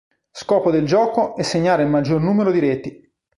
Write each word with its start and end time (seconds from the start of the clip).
Scopo 0.31 0.71
del 0.71 0.87
gioco 0.87 1.35
è 1.35 1.43
segnare 1.43 1.83
il 1.83 1.89
maggior 1.89 2.19
numero 2.19 2.49
di 2.49 2.57
reti. 2.57 3.13